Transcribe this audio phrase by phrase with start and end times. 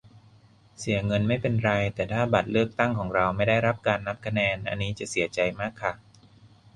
[0.79, 5.93] เสียเงินไม่เป็นไร แต่ถ้าบัตรเลือกตั้ง ของเราไม่ได้รับการนับคะแนน อันนี้จะเสียใจมากค่ะ